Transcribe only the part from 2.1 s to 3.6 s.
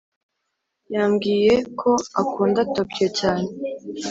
akunda tokyo cyane